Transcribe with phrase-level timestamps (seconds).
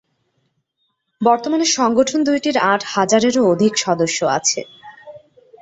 [1.21, 4.59] বর্তমানে, সংগঠন দুইটির আট হাজারেরও অধিক সদস্য আছে।